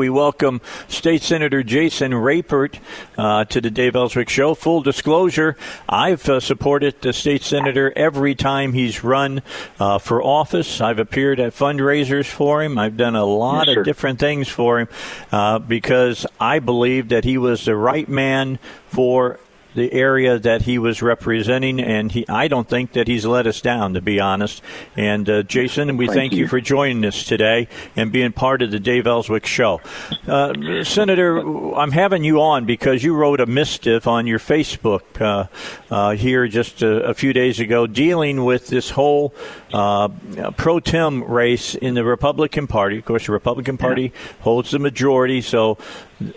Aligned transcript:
We 0.00 0.08
welcome 0.08 0.62
State 0.88 1.20
Senator 1.20 1.62
Jason 1.62 2.14
Rapert 2.14 2.80
uh, 3.18 3.44
to 3.44 3.60
the 3.60 3.70
Dave 3.70 3.94
Elswick 3.94 4.30
Show. 4.30 4.54
Full 4.54 4.80
disclosure, 4.80 5.58
I've 5.90 6.26
uh, 6.26 6.40
supported 6.40 7.02
the 7.02 7.12
state 7.12 7.42
senator 7.42 7.92
every 7.94 8.34
time 8.34 8.72
he's 8.72 9.04
run 9.04 9.42
uh, 9.78 9.98
for 9.98 10.22
office. 10.22 10.80
I've 10.80 10.98
appeared 10.98 11.38
at 11.38 11.52
fundraisers 11.52 12.24
for 12.24 12.62
him. 12.62 12.78
I've 12.78 12.96
done 12.96 13.14
a 13.14 13.26
lot 13.26 13.68
yes, 13.68 13.76
of 13.76 13.84
different 13.84 14.18
things 14.18 14.48
for 14.48 14.80
him 14.80 14.88
uh, 15.32 15.58
because 15.58 16.24
I 16.40 16.60
believe 16.60 17.10
that 17.10 17.24
he 17.24 17.36
was 17.36 17.66
the 17.66 17.76
right 17.76 18.08
man 18.08 18.58
for 18.88 19.38
the 19.74 19.92
area 19.92 20.38
that 20.38 20.62
he 20.62 20.78
was 20.78 21.02
representing, 21.02 21.80
and 21.80 22.12
he, 22.12 22.26
I 22.28 22.48
don't 22.48 22.68
think 22.68 22.92
that 22.92 23.08
he's 23.08 23.24
let 23.24 23.46
us 23.46 23.60
down, 23.60 23.94
to 23.94 24.00
be 24.00 24.20
honest. 24.20 24.62
And 24.96 25.28
uh, 25.28 25.42
Jason, 25.42 25.96
we 25.96 26.06
thank, 26.06 26.16
thank 26.16 26.32
you. 26.32 26.40
you. 26.40 26.48
for 26.48 26.60
joining 26.60 27.04
us 27.04 27.24
today 27.24 27.68
and 27.96 28.10
being 28.12 28.32
part 28.32 28.62
of 28.62 28.70
the 28.70 28.80
Dave 28.80 29.06
Elswick 29.06 29.46
Show. 29.46 29.80
Uh, 30.26 30.84
Senator, 30.84 31.38
I'm 31.74 31.92
having 31.92 32.24
you 32.24 32.40
on 32.40 32.66
because 32.66 33.02
you 33.02 33.14
wrote 33.14 33.40
a 33.40 33.46
missive 33.46 34.06
on 34.06 34.26
your 34.26 34.38
Facebook 34.38 35.20
uh, 35.20 35.46
uh 35.92 36.10
here 36.12 36.46
just 36.48 36.82
a, 36.82 37.02
a, 37.04 37.14
few 37.14 37.32
days 37.32 37.60
ago 37.60 37.86
dealing 37.86 38.44
with 38.44 38.68
this 38.68 38.90
whole 38.90 39.34
uh, 39.72 40.08
pro 40.56 40.80
tem 40.80 41.24
race 41.24 41.74
in 41.74 41.94
the 41.94 42.04
Republican 42.04 42.66
Party. 42.66 42.98
Of 42.98 43.04
course, 43.04 43.26
the 43.26 43.32
Republican 43.32 43.76
Party 43.76 44.02
yeah. 44.02 44.32
holds 44.40 44.70
the 44.70 44.78
majority, 44.78 45.40
so 45.40 45.78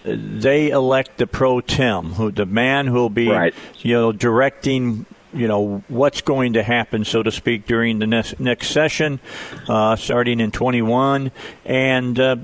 they 0.03 0.69
elect 0.69 1.17
the 1.17 1.27
pro 1.27 1.61
tem, 1.61 2.13
who 2.13 2.31
the 2.31 2.45
man 2.45 2.87
who 2.87 2.95
will 2.95 3.09
be, 3.09 3.29
right. 3.29 3.53
you 3.79 3.93
know, 3.93 4.11
directing 4.11 5.05
you 5.33 5.47
know 5.47 5.83
what's 5.87 6.21
going 6.21 6.53
to 6.53 6.63
happen, 6.63 7.05
so 7.05 7.23
to 7.23 7.31
speak, 7.31 7.65
during 7.65 7.99
the 7.99 8.07
next 8.07 8.39
next 8.39 8.67
session, 8.67 9.19
uh, 9.67 9.95
starting 9.95 10.39
in 10.39 10.51
21, 10.51 11.31
and 11.65 12.19
uh, 12.19 12.35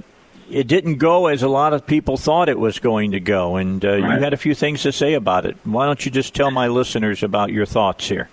it 0.50 0.68
didn't 0.68 0.96
go 0.96 1.28
as 1.28 1.44
a 1.44 1.48
lot 1.48 1.74
of 1.74 1.86
people 1.86 2.18
thought 2.18 2.50
it 2.50 2.60
was 2.60 2.80
going 2.80 3.12
to 3.12 3.20
go. 3.20 3.56
And 3.56 3.84
uh, 3.86 3.90
right. 3.90 4.16
you 4.16 4.24
had 4.24 4.34
a 4.34 4.38
few 4.38 4.56
things 4.56 4.82
to 4.84 4.92
say 4.92 5.14
about 5.14 5.46
it. 5.46 5.58
Why 5.64 5.86
don't 5.86 6.04
you 6.04 6.12
just 6.12 6.34
tell 6.34 6.52
my 6.52 6.68
listeners 6.68 7.24
about 7.24 7.52
your 7.52 7.66
thoughts 7.66 8.10
here? 8.10 8.30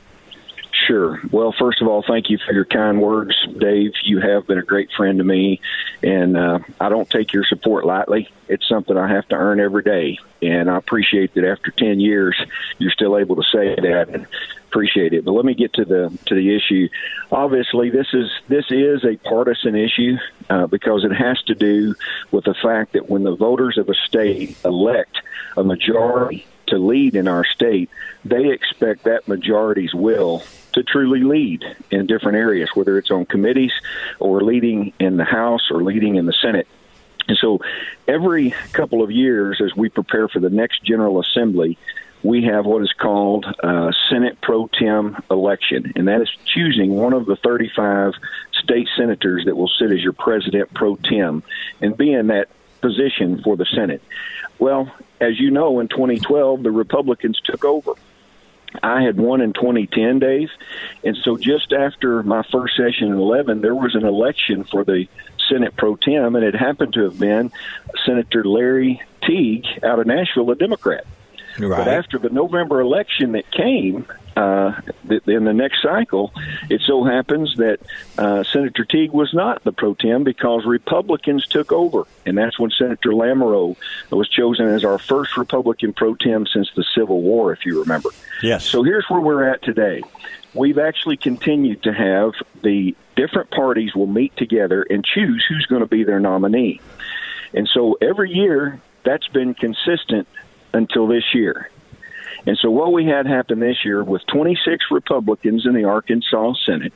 Sure. 0.87 1.21
Well, 1.33 1.53
first 1.59 1.83
of 1.83 1.89
all, 1.89 2.05
thank 2.07 2.31
you 2.31 2.39
for 2.39 2.53
your 2.53 2.65
kind 2.65 3.03
words, 3.03 3.35
Dave. 3.59 3.93
You 4.05 4.21
have 4.21 4.47
been 4.47 4.59
a 4.59 4.63
great 4.63 4.89
friend 4.97 5.19
to 5.19 5.25
me, 5.25 5.61
and 6.01 6.37
uh, 6.37 6.61
I 6.81 6.89
don't 6.91 7.11
take 7.11 7.33
your 7.33 7.45
support 7.45 7.85
lightly. 7.85 8.29
It's 8.47 8.69
something 8.69 8.97
I 8.97 9.09
have 9.09 9.27
to 9.29 9.35
earn 9.35 9.59
every 9.59 9.83
day, 9.83 10.21
and 10.43 10.71
I 10.71 10.77
appreciate 10.77 11.35
that 11.35 11.45
after 11.45 11.73
ten 11.73 11.99
years, 11.99 12.41
you're 12.79 12.93
still 12.93 13.19
able 13.19 13.35
to 13.35 13.43
say 13.43 13.75
that, 13.75 14.11
and 14.11 14.29
appreciate 14.69 15.13
it. 15.13 15.25
But 15.25 15.33
let 15.33 15.45
me 15.45 15.55
get 15.55 15.73
to 15.75 15.85
the 15.85 16.17
to 16.27 16.35
the 16.37 16.55
issue. 16.55 16.89
Obviously, 17.33 17.91
this 17.91 18.09
is 18.13 18.31
this 18.47 18.67
is 18.71 19.05
a 19.05 19.17
partisan 19.29 19.75
issue 19.75 20.19
uh, 20.49 20.69
because 20.69 21.05
it 21.05 21.13
has 21.13 21.43
to 21.45 21.57
do 21.57 21.97
with 22.31 22.45
the 22.45 22.55
fact 22.55 22.93
that 22.93 23.11
when 23.11 23.25
the 23.25 23.35
voters 23.35 23.77
of 23.77 23.89
a 23.89 23.95
state 23.95 24.57
elect 24.65 25.17
a 25.57 25.65
majority 25.65 26.47
to 26.69 26.79
lead 26.79 27.17
in 27.17 27.27
our 27.27 27.45
state, 27.45 27.91
they 28.25 28.51
expect 28.51 29.05
that 29.05 29.27
majority's 29.27 29.95
will 29.95 30.43
to 30.77 30.83
truly 30.83 31.25
lead 31.25 31.65
in 31.91 32.07
different 32.07 32.37
areas, 32.37 32.69
whether 32.75 32.99
it's 32.99 33.11
on 33.11 33.25
committees 33.25 33.73
or 34.21 34.43
leading 34.43 34.93
in 35.01 35.17
the 35.17 35.25
House 35.25 35.71
or 35.71 35.83
leading 35.83 36.17
in 36.17 36.27
the 36.27 36.35
Senate. 36.35 36.69
And 37.29 37.37
so 37.41 37.61
every 38.07 38.51
couple 38.73 39.03
of 39.03 39.11
years, 39.11 39.61
as 39.65 39.75
we 39.75 39.89
prepare 39.89 40.29
for 40.29 40.39
the 40.39 40.51
next 40.51 40.85
General 40.85 41.19
Assembly, 41.19 41.79
we 42.23 42.45
have 42.45 42.67
what 42.67 42.83
is 42.83 42.93
called 42.93 43.47
a 43.47 43.93
Senate 44.11 44.39
pro 44.43 44.69
tem 44.69 45.17
election, 45.31 45.93
and 45.97 46.09
that 46.09 46.21
is 46.21 46.31
choosing 46.45 46.91
one 46.91 47.15
of 47.15 47.27
the 47.27 47.37
35 47.37 48.13
state 48.53 48.89
senators 48.97 49.45
that 49.47 49.57
will 49.57 49.71
sit 49.79 49.91
as 49.91 50.03
your 50.03 50.13
president 50.13 50.73
pro 50.75 50.97
tem 50.97 51.43
and 51.81 51.97
be 51.97 52.13
in 52.13 52.27
that 52.29 52.49
position 52.81 53.43
for 53.43 53.57
the 53.57 53.67
Senate. 53.75 54.03
Well, 54.59 54.93
as 55.21 55.41
you 55.41 55.51
know, 55.51 55.81
in 55.81 55.89
2012, 55.89 56.63
the 56.63 56.71
Republicans 56.71 57.41
took 57.45 57.65
over. 57.65 57.95
I 58.83 59.03
had 59.03 59.17
won 59.17 59.41
in 59.41 59.53
2010, 59.53 60.19
Dave. 60.19 60.51
And 61.05 61.17
so 61.23 61.37
just 61.37 61.73
after 61.73 62.23
my 62.23 62.43
first 62.51 62.77
session 62.77 63.09
in 63.09 63.15
11, 63.15 63.61
there 63.61 63.75
was 63.75 63.95
an 63.95 64.05
election 64.05 64.65
for 64.65 64.85
the 64.85 65.07
Senate 65.49 65.77
pro 65.77 65.97
tem, 65.97 66.35
and 66.35 66.45
it 66.45 66.55
happened 66.55 66.95
to 66.95 67.05
have 67.05 67.19
been 67.19 67.53
Senator 68.05 68.45
Larry 68.45 69.03
Teague 69.23 69.67
out 69.83 69.99
of 69.99 70.07
Nashville, 70.07 70.51
a 70.51 70.57
Democrat. 70.57 71.07
Right. 71.59 71.79
But 71.79 71.89
after 71.89 72.19
the 72.19 72.31
November 72.31 72.81
election 72.81 73.33
that 73.33 73.51
came, 73.51 74.07
uh, 74.37 74.81
in 75.27 75.45
the 75.45 75.53
next 75.55 75.83
cycle, 75.83 76.33
it 76.69 76.83
so 76.87 77.05
happens 77.05 77.57
that 77.57 77.79
uh, 78.19 78.45
Senator 78.45 78.85
Teague 78.85 79.13
was 79.13 79.33
not 79.33 79.65
the 79.65 79.73
pro 79.73 79.95
tem 79.95 80.25
because 80.25 80.67
Republicans 80.67 81.47
took 81.47 81.73
over, 81.73 82.07
and 82.27 82.37
that's 82.37 82.59
when 82.59 82.71
Senator 82.71 83.11
Lamoureux 83.11 83.77
was 84.11 84.29
chosen 84.29 84.67
as 84.67 84.85
our 84.85 84.99
first 84.99 85.37
Republican 85.37 85.95
pro 85.95 86.15
tem 86.15 86.47
since 86.47 86.71
the 86.77 86.85
Civil 86.95 87.23
War, 87.23 87.53
if 87.53 87.65
you 87.65 87.81
remember. 87.81 88.11
Yes. 88.43 88.67
So 88.67 88.83
here's 88.83 89.07
where 89.09 89.21
we're 89.21 89.49
at 89.49 89.63
today. 89.63 90.03
We've 90.53 90.79
actually 90.79 91.17
continued 91.17 91.83
to 91.85 91.93
have 91.93 92.33
the 92.63 92.95
different 93.15 93.51
parties 93.51 93.95
will 93.95 94.07
meet 94.07 94.37
together 94.37 94.83
and 94.89 95.05
choose 95.05 95.45
who's 95.49 95.67
going 95.67 95.81
to 95.83 95.87
be 95.89 96.05
their 96.05 96.21
nominee. 96.21 96.81
And 97.55 97.69
so 97.73 97.97
every 98.03 98.33
year, 98.33 98.81
that's 99.05 99.29
been 99.29 99.55
consistent 99.55 100.29
until 100.75 101.07
this 101.07 101.25
year. 101.35 101.71
And 102.47 102.57
so 102.57 102.71
what 102.71 102.93
we 102.93 103.05
had 103.05 103.27
happen 103.27 103.59
this 103.59 103.85
year 103.85 104.05
with 104.05 104.25
26 104.27 104.87
Republicans 104.91 105.67
in 105.67 105.75
the 105.75 105.85
Arkansas 105.85 106.55
Senate 106.65 106.93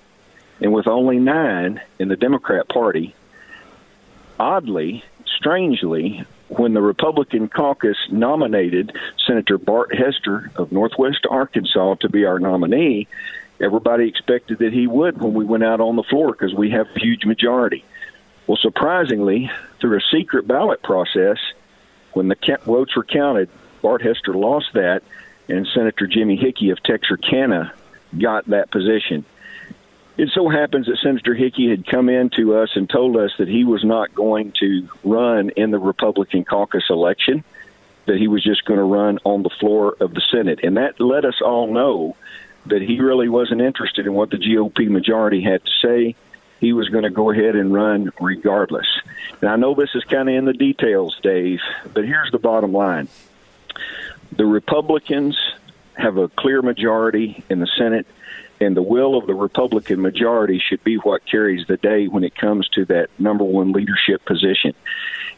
and 0.60 0.72
with 0.72 0.86
only 0.86 1.18
nine 1.18 1.80
in 1.98 2.08
the 2.08 2.16
Democrat 2.16 2.68
Party, 2.68 3.14
oddly, 4.38 5.04
strangely, 5.26 6.24
when 6.48 6.74
the 6.74 6.82
Republican 6.82 7.48
caucus 7.48 7.96
nominated 8.10 8.96
Senator 9.26 9.58
Bart 9.58 9.94
Hester 9.94 10.50
of 10.56 10.70
Northwest 10.70 11.26
Arkansas 11.28 11.94
to 11.96 12.08
be 12.08 12.24
our 12.24 12.38
nominee, 12.38 13.08
everybody 13.60 14.08
expected 14.08 14.58
that 14.58 14.72
he 14.72 14.86
would 14.86 15.20
when 15.20 15.34
we 15.34 15.44
went 15.44 15.64
out 15.64 15.80
on 15.80 15.96
the 15.96 16.02
floor 16.04 16.32
because 16.32 16.54
we 16.54 16.70
have 16.70 16.86
a 16.94 16.98
huge 17.00 17.24
majority. 17.24 17.84
Well, 18.46 18.58
surprisingly, 18.60 19.50
through 19.80 19.98
a 19.98 20.02
secret 20.12 20.46
ballot 20.46 20.82
process, 20.82 21.38
when 22.12 22.28
the 22.28 22.58
votes 22.64 22.96
were 22.96 23.04
counted, 23.04 23.48
Bart 23.82 24.02
Hester 24.02 24.34
lost 24.34 24.72
that, 24.74 25.02
and 25.50 25.66
Senator 25.74 26.06
Jimmy 26.06 26.36
Hickey 26.36 26.70
of 26.70 26.82
Texarkana 26.82 27.72
got 28.18 28.46
that 28.46 28.70
position. 28.70 29.24
It 30.16 30.30
so 30.34 30.48
happens 30.48 30.86
that 30.86 30.98
Senator 31.02 31.34
Hickey 31.34 31.70
had 31.70 31.86
come 31.86 32.08
in 32.08 32.30
to 32.30 32.56
us 32.56 32.70
and 32.74 32.88
told 32.88 33.16
us 33.16 33.30
that 33.38 33.48
he 33.48 33.64
was 33.64 33.84
not 33.84 34.14
going 34.14 34.52
to 34.60 34.88
run 35.02 35.50
in 35.50 35.70
the 35.70 35.78
Republican 35.78 36.44
caucus 36.44 36.84
election, 36.90 37.42
that 38.06 38.16
he 38.16 38.28
was 38.28 38.42
just 38.42 38.64
going 38.64 38.78
to 38.78 38.84
run 38.84 39.18
on 39.24 39.42
the 39.42 39.50
floor 39.50 39.96
of 40.00 40.12
the 40.12 40.20
Senate. 40.30 40.60
And 40.62 40.76
that 40.76 41.00
let 41.00 41.24
us 41.24 41.40
all 41.40 41.72
know 41.72 42.16
that 42.66 42.82
he 42.82 43.00
really 43.00 43.28
wasn't 43.28 43.60
interested 43.62 44.06
in 44.06 44.12
what 44.12 44.30
the 44.30 44.36
GOP 44.36 44.88
majority 44.88 45.42
had 45.42 45.64
to 45.64 45.70
say. 45.82 46.16
He 46.60 46.74
was 46.74 46.90
going 46.90 47.04
to 47.04 47.10
go 47.10 47.30
ahead 47.30 47.56
and 47.56 47.72
run 47.72 48.12
regardless. 48.20 48.86
And 49.40 49.48
I 49.48 49.56
know 49.56 49.74
this 49.74 49.94
is 49.94 50.04
kind 50.04 50.28
of 50.28 50.34
in 50.34 50.44
the 50.44 50.52
details, 50.52 51.18
Dave, 51.22 51.60
but 51.94 52.04
here's 52.04 52.30
the 52.30 52.38
bottom 52.38 52.72
line 52.72 53.08
the 54.32 54.46
Republicans 54.46 55.38
have 55.94 56.16
a 56.16 56.28
clear 56.28 56.62
majority 56.62 57.44
in 57.50 57.60
the 57.60 57.66
Senate, 57.66 58.06
and 58.60 58.76
the 58.76 58.82
will 58.82 59.16
of 59.16 59.26
the 59.26 59.34
Republican 59.34 60.00
majority 60.00 60.58
should 60.58 60.84
be 60.84 60.96
what 60.96 61.24
carries 61.24 61.66
the 61.66 61.76
day 61.76 62.06
when 62.06 62.24
it 62.24 62.34
comes 62.34 62.68
to 62.68 62.84
that 62.86 63.08
number 63.18 63.44
one 63.44 63.72
leadership 63.72 64.24
position. 64.24 64.74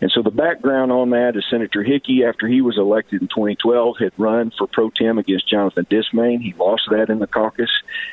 And 0.00 0.10
so 0.10 0.20
the 0.20 0.32
background 0.32 0.90
on 0.90 1.10
that 1.10 1.36
is 1.36 1.44
Senator 1.48 1.84
Hickey, 1.84 2.24
after 2.24 2.48
he 2.48 2.60
was 2.60 2.76
elected 2.76 3.22
in 3.22 3.28
2012, 3.28 3.98
had 3.98 4.12
run 4.18 4.50
for 4.50 4.66
pro 4.66 4.90
tem 4.90 5.18
against 5.18 5.48
Jonathan 5.48 5.86
Dismang. 5.88 6.40
He 6.40 6.52
lost 6.54 6.88
that 6.90 7.08
in 7.08 7.20
the 7.20 7.28
caucus. 7.28 7.70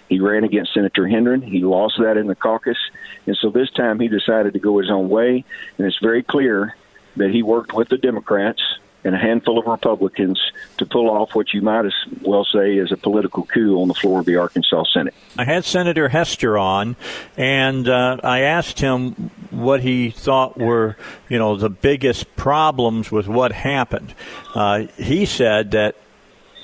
He 0.08 0.20
ran 0.20 0.44
against 0.44 0.76
Senator 0.76 1.08
Hendren. 1.08 1.42
He 1.42 1.62
lost 1.62 1.96
that 2.00 2.16
in 2.16 2.28
the 2.28 2.36
caucus. 2.36 2.78
And 3.26 3.36
so 3.36 3.50
this 3.50 3.72
time 3.72 4.00
he 4.00 4.08
decided 4.08 4.54
to 4.54 4.60
go 4.60 4.78
his 4.78 4.92
own 4.92 5.10
way. 5.10 5.44
And 5.80 5.88
it's 5.88 5.98
very 5.98 6.22
clear 6.22 6.76
that 7.18 7.32
he 7.32 7.42
worked 7.42 7.74
with 7.74 7.90
the 7.90 7.98
Democrats 7.98 8.62
and 9.04 9.16
a 9.16 9.18
handful 9.18 9.58
of 9.58 9.66
Republicans 9.66 10.40
to 10.78 10.86
pull 10.86 11.10
off 11.10 11.34
what 11.34 11.54
you 11.54 11.62
might 11.62 11.86
as 11.86 11.94
well 12.22 12.46
say 12.46 12.76
is 12.76 12.92
a 12.92 12.98
political 12.98 13.44
coup 13.46 13.82
on 13.82 13.88
the 13.88 13.94
floor 13.94 14.20
of 14.20 14.26
the 14.26 14.36
Arkansas 14.36 14.84
Senate. 14.94 15.14
I 15.38 15.46
had 15.46 15.66
Senator 15.66 16.10
Hester 16.10 16.58
on, 16.58 16.96
and 17.38 17.88
uh, 17.88 18.18
I 18.24 18.42
asked 18.42 18.80
him 18.80 19.32
what 19.52 19.82
he 19.82 20.10
thought 20.10 20.58
were, 20.58 20.98
you 21.30 21.38
know, 21.38 21.56
the 21.56 21.70
biggest 21.70 22.36
problems 22.36 23.12
with 23.12 23.28
what 23.28 23.52
happened. 23.52 24.14
Uh, 24.54 24.88
he 24.98 25.26
said 25.26 25.72
that 25.72 25.96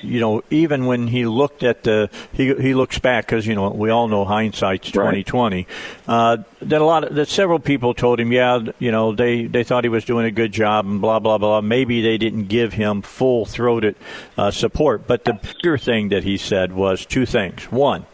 you 0.02 0.20
know, 0.20 0.42
even 0.50 0.86
when 0.86 1.08
he 1.08 1.26
looked 1.26 1.62
at 1.62 1.84
the, 1.84 2.10
he 2.32 2.54
he 2.54 2.74
looks 2.74 2.98
back 2.98 3.26
because 3.26 3.46
you 3.46 3.54
know 3.54 3.70
we 3.70 3.90
all 3.90 4.08
know 4.08 4.24
hindsight's 4.24 4.90
twenty 4.90 5.24
twenty. 5.24 5.66
Uh, 6.06 6.38
that 6.62 6.80
a 6.80 6.84
lot 6.84 7.04
of 7.04 7.14
that 7.14 7.28
several 7.28 7.58
people 7.58 7.94
told 7.94 8.20
him, 8.20 8.32
yeah, 8.32 8.60
you 8.78 8.90
know, 8.90 9.14
they 9.14 9.46
they 9.46 9.64
thought 9.64 9.84
he 9.84 9.88
was 9.88 10.04
doing 10.04 10.26
a 10.26 10.30
good 10.30 10.52
job 10.52 10.86
and 10.86 11.00
blah 11.00 11.18
blah 11.18 11.38
blah. 11.38 11.60
Maybe 11.60 12.02
they 12.02 12.18
didn't 12.18 12.44
give 12.44 12.74
him 12.74 13.02
full 13.02 13.46
throated 13.46 13.96
uh, 14.36 14.50
support. 14.50 15.06
But 15.06 15.24
the 15.24 15.34
bigger 15.34 15.78
thing 15.78 16.08
that 16.10 16.24
he 16.24 16.36
said 16.36 16.72
was 16.72 17.06
two 17.06 17.26
things. 17.26 17.64
One. 17.70 18.06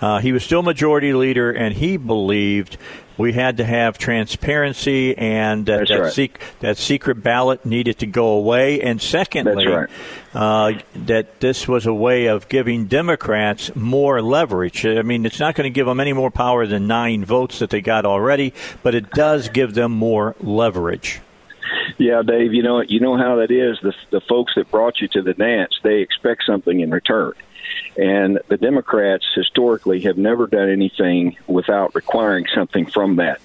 Uh, 0.00 0.18
he 0.18 0.32
was 0.32 0.44
still 0.44 0.62
majority 0.62 1.14
leader, 1.14 1.50
and 1.50 1.74
he 1.74 1.96
believed 1.96 2.76
we 3.16 3.32
had 3.32 3.58
to 3.58 3.64
have 3.64 3.98
transparency 3.98 5.16
and 5.16 5.66
that 5.66 5.88
that, 5.88 6.00
right. 6.00 6.12
sec- 6.12 6.40
that, 6.60 6.76
secret 6.78 7.22
ballot 7.22 7.64
needed 7.64 7.98
to 8.00 8.06
go 8.06 8.28
away. 8.28 8.80
And 8.80 9.00
secondly, 9.00 9.66
right. 9.66 9.88
uh, 10.34 10.72
that 11.06 11.40
this 11.40 11.68
was 11.68 11.86
a 11.86 11.94
way 11.94 12.26
of 12.26 12.48
giving 12.48 12.86
Democrats 12.86 13.74
more 13.76 14.20
leverage. 14.20 14.84
I 14.84 15.02
mean, 15.02 15.26
it's 15.26 15.40
not 15.40 15.54
going 15.54 15.64
to 15.64 15.74
give 15.74 15.86
them 15.86 16.00
any 16.00 16.12
more 16.12 16.30
power 16.30 16.66
than 16.66 16.86
nine 16.86 17.24
votes 17.24 17.58
that 17.60 17.70
they 17.70 17.80
got 17.80 18.04
already, 18.04 18.52
but 18.82 18.94
it 18.94 19.10
does 19.10 19.48
give 19.48 19.74
them 19.74 19.92
more 19.92 20.34
leverage. 20.40 21.20
Yeah, 21.98 22.22
Dave. 22.22 22.52
You 22.52 22.62
know, 22.62 22.80
you 22.80 23.00
know 23.00 23.16
how 23.16 23.36
that 23.36 23.50
is. 23.50 23.78
The 23.82 23.94
the 24.10 24.20
folks 24.28 24.52
that 24.56 24.70
brought 24.70 25.00
you 25.00 25.08
to 25.08 25.22
the 25.22 25.34
dance, 25.34 25.78
they 25.82 26.00
expect 26.00 26.42
something 26.44 26.80
in 26.80 26.90
return. 26.90 27.32
And 27.96 28.40
the 28.48 28.56
Democrats 28.56 29.24
historically 29.34 30.00
have 30.02 30.18
never 30.18 30.46
done 30.46 30.68
anything 30.68 31.36
without 31.46 31.94
requiring 31.94 32.46
something 32.54 32.86
from 32.86 33.16
that. 33.16 33.40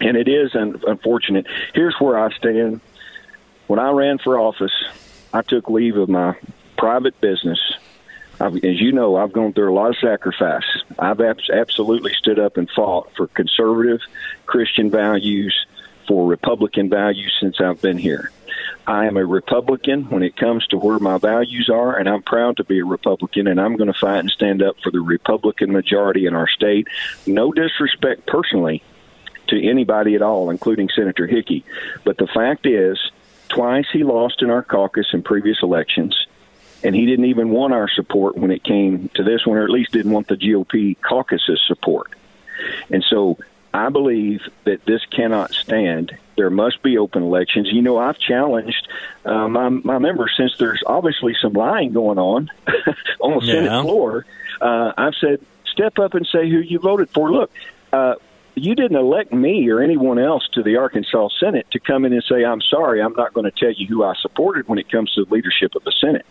And 0.00 0.16
it 0.16 0.28
is 0.28 0.54
un- 0.54 0.82
unfortunate. 0.86 1.46
Here's 1.74 1.96
where 1.98 2.18
I 2.18 2.30
stand. 2.36 2.80
When 3.66 3.78
I 3.78 3.90
ran 3.90 4.18
for 4.18 4.38
office, 4.38 4.74
I 5.32 5.42
took 5.42 5.68
leave 5.70 5.96
of 5.96 6.08
my 6.08 6.36
private 6.76 7.20
business. 7.20 7.58
I've, 8.38 8.56
as 8.56 8.80
you 8.80 8.92
know, 8.92 9.16
I've 9.16 9.32
gone 9.32 9.54
through 9.54 9.72
a 9.72 9.74
lot 9.74 9.90
of 9.90 9.96
sacrifice. 9.98 10.64
I've 10.98 11.20
abs- 11.20 11.48
absolutely 11.48 12.12
stood 12.12 12.38
up 12.38 12.58
and 12.58 12.70
fought 12.70 13.10
for 13.16 13.26
conservative 13.28 14.00
Christian 14.44 14.90
values, 14.90 15.66
for 16.06 16.28
Republican 16.28 16.90
values 16.90 17.34
since 17.40 17.60
I've 17.60 17.80
been 17.80 17.98
here. 17.98 18.30
I 18.86 19.06
am 19.06 19.16
a 19.16 19.26
Republican 19.26 20.08
when 20.10 20.22
it 20.22 20.36
comes 20.36 20.66
to 20.68 20.78
where 20.78 21.00
my 21.00 21.18
values 21.18 21.68
are, 21.68 21.96
and 21.96 22.08
I'm 22.08 22.22
proud 22.22 22.58
to 22.58 22.64
be 22.64 22.78
a 22.78 22.84
Republican, 22.84 23.48
and 23.48 23.60
I'm 23.60 23.76
going 23.76 23.92
to 23.92 23.98
fight 23.98 24.20
and 24.20 24.30
stand 24.30 24.62
up 24.62 24.76
for 24.82 24.92
the 24.92 25.00
Republican 25.00 25.72
majority 25.72 26.26
in 26.26 26.34
our 26.34 26.48
state. 26.48 26.86
No 27.26 27.52
disrespect 27.52 28.26
personally 28.26 28.84
to 29.48 29.68
anybody 29.68 30.14
at 30.14 30.22
all, 30.22 30.50
including 30.50 30.88
Senator 30.88 31.26
Hickey. 31.26 31.64
But 32.04 32.16
the 32.18 32.28
fact 32.28 32.64
is, 32.66 32.98
twice 33.48 33.86
he 33.92 34.04
lost 34.04 34.40
in 34.42 34.50
our 34.50 34.62
caucus 34.62 35.06
in 35.12 35.22
previous 35.22 35.58
elections, 35.62 36.26
and 36.84 36.94
he 36.94 37.06
didn't 37.06 37.24
even 37.24 37.50
want 37.50 37.72
our 37.72 37.88
support 37.88 38.36
when 38.36 38.52
it 38.52 38.62
came 38.62 39.08
to 39.14 39.24
this 39.24 39.44
one, 39.46 39.56
or 39.56 39.64
at 39.64 39.70
least 39.70 39.92
didn't 39.92 40.12
want 40.12 40.28
the 40.28 40.36
GOP 40.36 40.96
caucus's 41.00 41.60
support. 41.66 42.12
And 42.90 43.04
so 43.08 43.38
I 43.76 43.90
believe 43.90 44.40
that 44.64 44.84
this 44.84 45.04
cannot 45.06 45.52
stand. 45.52 46.16
There 46.36 46.50
must 46.50 46.82
be 46.82 46.98
open 46.98 47.22
elections. 47.22 47.68
You 47.72 47.82
know, 47.82 47.98
I've 47.98 48.18
challenged 48.18 48.88
uh, 49.24 49.48
my 49.48 49.68
my 49.68 49.98
members 49.98 50.32
since 50.36 50.56
there's 50.58 50.82
obviously 50.86 51.34
some 51.40 51.52
lying 51.52 51.92
going 51.92 52.18
on 52.18 52.50
on 53.20 53.40
the 53.40 53.46
Yeah. 53.46 53.52
Senate 53.54 53.82
floor. 53.82 54.26
Uh, 54.60 54.92
I've 54.96 55.14
said, 55.20 55.40
step 55.66 55.98
up 55.98 56.14
and 56.14 56.26
say 56.26 56.48
who 56.48 56.58
you 56.58 56.78
voted 56.78 57.10
for. 57.10 57.30
Look, 57.30 57.50
uh, 57.92 58.14
you 58.54 58.74
didn't 58.74 58.96
elect 58.96 59.32
me 59.32 59.68
or 59.68 59.82
anyone 59.82 60.18
else 60.18 60.48
to 60.54 60.62
the 60.62 60.76
Arkansas 60.76 61.28
Senate 61.38 61.66
to 61.72 61.78
come 61.78 62.04
in 62.06 62.12
and 62.14 62.24
say, 62.24 62.44
I'm 62.44 62.62
sorry, 62.62 63.02
I'm 63.02 63.12
not 63.12 63.34
going 63.34 63.44
to 63.44 63.50
tell 63.50 63.72
you 63.72 63.86
who 63.86 64.02
I 64.02 64.14
supported 64.20 64.66
when 64.68 64.78
it 64.78 64.90
comes 64.90 65.12
to 65.14 65.24
the 65.24 65.34
leadership 65.34 65.74
of 65.74 65.84
the 65.84 65.92
Senate. 66.00 66.24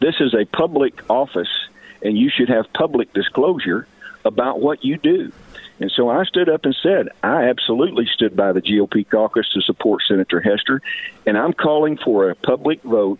This 0.00 0.16
is 0.20 0.34
a 0.34 0.44
public 0.46 1.08
office, 1.08 1.68
and 2.02 2.18
you 2.18 2.30
should 2.30 2.48
have 2.48 2.72
public 2.72 3.12
disclosure 3.12 3.86
about 4.24 4.60
what 4.60 4.84
you 4.84 4.96
do. 4.98 5.32
And 5.80 5.90
so 5.90 6.10
I 6.10 6.24
stood 6.24 6.50
up 6.50 6.66
and 6.66 6.76
said, 6.82 7.08
I 7.22 7.48
absolutely 7.48 8.06
stood 8.06 8.36
by 8.36 8.52
the 8.52 8.60
GOP 8.60 9.08
caucus 9.08 9.48
to 9.54 9.62
support 9.62 10.02
Senator 10.06 10.40
Hester, 10.40 10.82
and 11.26 11.38
I'm 11.38 11.54
calling 11.54 11.96
for 11.96 12.30
a 12.30 12.34
public 12.34 12.82
vote 12.82 13.18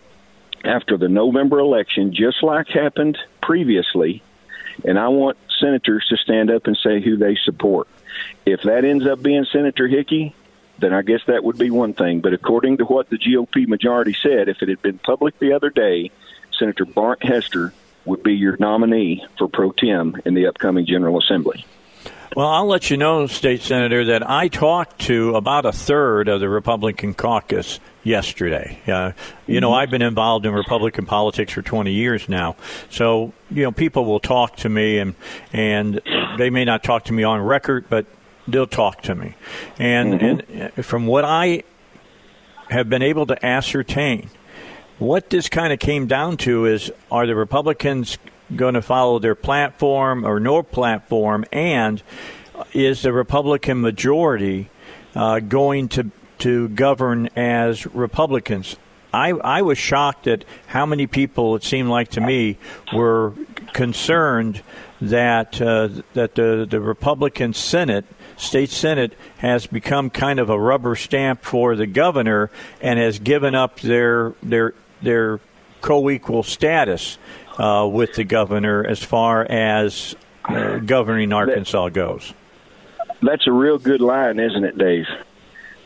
after 0.62 0.98
the 0.98 1.08
November 1.08 1.58
election, 1.58 2.14
just 2.14 2.42
like 2.42 2.68
happened 2.68 3.18
previously. 3.42 4.22
And 4.84 4.98
I 4.98 5.08
want 5.08 5.38
senators 5.58 6.06
to 6.10 6.16
stand 6.18 6.50
up 6.50 6.66
and 6.66 6.76
say 6.76 7.00
who 7.00 7.16
they 7.16 7.36
support. 7.44 7.88
If 8.44 8.62
that 8.62 8.84
ends 8.84 9.06
up 9.06 9.22
being 9.22 9.46
Senator 9.50 9.88
Hickey, 9.88 10.34
then 10.78 10.92
I 10.92 11.02
guess 11.02 11.20
that 11.26 11.44
would 11.44 11.58
be 11.58 11.70
one 11.70 11.94
thing. 11.94 12.20
But 12.20 12.34
according 12.34 12.78
to 12.78 12.84
what 12.84 13.08
the 13.08 13.18
GOP 13.18 13.66
majority 13.66 14.14
said, 14.14 14.48
if 14.48 14.62
it 14.62 14.68
had 14.68 14.82
been 14.82 14.98
public 14.98 15.38
the 15.38 15.52
other 15.52 15.70
day, 15.70 16.10
Senator 16.58 16.84
Bart 16.84 17.22
Hester 17.22 17.72
would 18.04 18.22
be 18.22 18.34
your 18.34 18.56
nominee 18.58 19.24
for 19.38 19.48
pro 19.48 19.72
tem 19.72 20.16
in 20.24 20.34
the 20.34 20.46
upcoming 20.46 20.86
General 20.86 21.18
Assembly. 21.18 21.64
Well, 22.36 22.46
I'll 22.46 22.66
let 22.66 22.90
you 22.90 22.96
know, 22.96 23.26
State 23.26 23.60
Senator, 23.62 24.04
that 24.04 24.28
I 24.28 24.46
talked 24.46 25.00
to 25.00 25.34
about 25.34 25.66
a 25.66 25.72
third 25.72 26.28
of 26.28 26.38
the 26.38 26.48
Republican 26.48 27.12
caucus 27.12 27.80
yesterday. 28.04 28.78
Uh, 28.86 29.12
you 29.48 29.60
know, 29.60 29.72
I've 29.72 29.90
been 29.90 30.00
involved 30.00 30.46
in 30.46 30.52
Republican 30.52 31.06
politics 31.06 31.52
for 31.52 31.62
20 31.62 31.90
years 31.90 32.28
now. 32.28 32.54
So, 32.88 33.32
you 33.50 33.64
know, 33.64 33.72
people 33.72 34.04
will 34.04 34.20
talk 34.20 34.54
to 34.58 34.68
me, 34.68 34.98
and, 34.98 35.16
and 35.52 36.00
they 36.38 36.50
may 36.50 36.64
not 36.64 36.84
talk 36.84 37.06
to 37.06 37.12
me 37.12 37.24
on 37.24 37.40
record, 37.40 37.86
but 37.90 38.06
they'll 38.46 38.68
talk 38.68 39.02
to 39.02 39.16
me. 39.16 39.34
And, 39.80 40.22
and 40.22 40.72
uh, 40.78 40.82
from 40.82 41.08
what 41.08 41.24
I 41.24 41.64
have 42.68 42.88
been 42.88 43.02
able 43.02 43.26
to 43.26 43.44
ascertain, 43.44 44.30
what 45.00 45.30
this 45.30 45.48
kind 45.48 45.72
of 45.72 45.80
came 45.80 46.06
down 46.06 46.36
to 46.36 46.66
is 46.66 46.92
are 47.10 47.26
the 47.26 47.34
Republicans 47.34 48.18
going 48.54 48.74
to 48.74 48.82
follow 48.82 49.18
their 49.18 49.34
platform 49.34 50.24
or 50.24 50.40
no 50.40 50.62
platform, 50.62 51.44
and 51.52 52.02
is 52.72 53.02
the 53.02 53.12
Republican 53.12 53.80
majority 53.80 54.68
uh, 55.14 55.40
going 55.40 55.88
to 55.88 56.10
to 56.38 56.68
govern 56.68 57.28
as 57.36 57.86
Republicans? 57.86 58.76
I, 59.12 59.30
I 59.30 59.62
was 59.62 59.76
shocked 59.76 60.26
at 60.26 60.44
how 60.68 60.86
many 60.86 61.06
people 61.06 61.56
it 61.56 61.64
seemed 61.64 61.88
like 61.88 62.10
to 62.10 62.20
me 62.20 62.58
were 62.92 63.32
concerned 63.72 64.62
that 65.00 65.60
uh, 65.60 65.88
that 66.14 66.34
the 66.34 66.66
the 66.68 66.80
Republican 66.80 67.54
Senate 67.54 68.04
state 68.40 68.70
senate 68.70 69.12
has 69.38 69.66
become 69.66 70.08
kind 70.08 70.40
of 70.40 70.48
a 70.48 70.58
rubber 70.58 70.96
stamp 70.96 71.42
for 71.42 71.76
the 71.76 71.86
governor 71.86 72.50
and 72.80 72.98
has 72.98 73.18
given 73.18 73.54
up 73.54 73.80
their 73.80 74.32
their 74.42 74.74
their 75.02 75.40
co-equal 75.80 76.42
status 76.42 77.18
uh, 77.60 77.86
with 77.86 78.14
the 78.14 78.24
governor 78.24 78.84
as 78.86 79.02
far 79.02 79.44
as 79.44 80.16
uh, 80.46 80.78
governing 80.78 81.32
Arkansas 81.32 81.90
goes. 81.90 82.32
That's 83.22 83.46
a 83.46 83.52
real 83.52 83.78
good 83.78 84.00
line, 84.00 84.40
isn't 84.40 84.64
it, 84.64 84.78
Dave? 84.78 85.04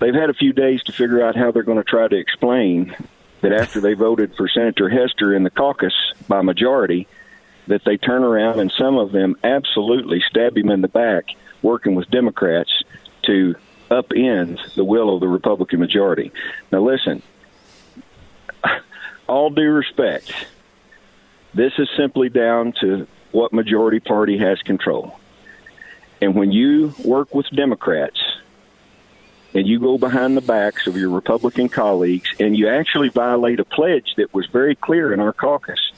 They've 0.00 0.14
had 0.14 0.30
a 0.30 0.34
few 0.34 0.52
days 0.52 0.82
to 0.84 0.92
figure 0.92 1.24
out 1.24 1.34
how 1.34 1.50
they're 1.50 1.64
going 1.64 1.78
to 1.78 1.84
try 1.84 2.06
to 2.06 2.16
explain 2.16 2.94
that 3.40 3.52
after 3.52 3.80
they 3.80 3.94
voted 3.94 4.36
for 4.36 4.48
Senator 4.48 4.88
Hester 4.88 5.34
in 5.34 5.42
the 5.42 5.50
caucus 5.50 5.92
by 6.28 6.42
majority, 6.42 7.08
that 7.66 7.82
they 7.84 7.96
turn 7.96 8.22
around 8.22 8.60
and 8.60 8.72
some 8.78 8.96
of 8.96 9.10
them 9.10 9.36
absolutely 9.42 10.22
stab 10.30 10.56
him 10.56 10.70
in 10.70 10.80
the 10.80 10.88
back 10.88 11.26
working 11.62 11.96
with 11.96 12.08
Democrats 12.10 12.70
to 13.22 13.56
upend 13.90 14.74
the 14.74 14.84
will 14.84 15.12
of 15.12 15.20
the 15.20 15.28
Republican 15.28 15.80
majority. 15.80 16.30
Now, 16.70 16.82
listen, 16.82 17.22
all 19.26 19.50
due 19.50 19.70
respect, 19.70 20.32
this 21.54 21.72
is 21.78 21.88
simply 21.96 22.28
down 22.28 22.72
to 22.80 23.06
what 23.32 23.52
majority 23.52 24.00
party 24.00 24.38
has 24.38 24.60
control. 24.62 25.18
And 26.20 26.34
when 26.34 26.52
you 26.52 26.94
work 27.04 27.34
with 27.34 27.46
Democrats 27.50 28.20
and 29.52 29.66
you 29.66 29.78
go 29.78 29.98
behind 29.98 30.36
the 30.36 30.40
backs 30.40 30.86
of 30.86 30.96
your 30.96 31.10
Republican 31.10 31.68
colleagues 31.68 32.28
and 32.40 32.56
you 32.56 32.68
actually 32.68 33.08
violate 33.08 33.60
a 33.60 33.64
pledge 33.64 34.14
that 34.16 34.32
was 34.32 34.46
very 34.46 34.74
clear 34.74 35.12
in 35.12 35.20
our 35.20 35.32
caucus, 35.32 35.92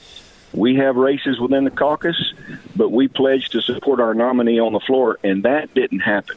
we 0.53 0.77
have 0.77 0.97
races 0.97 1.39
within 1.39 1.65
the 1.65 1.71
caucus, 1.71 2.33
but 2.75 2.91
we 2.91 3.09
pledged 3.09 3.53
to 3.53 3.61
support 3.61 4.01
our 4.01 4.15
nominee 4.15 4.59
on 4.59 4.73
the 4.73 4.81
floor, 4.81 5.19
and 5.23 5.43
that 5.45 5.75
didn't 5.75 6.01
happen. 6.01 6.37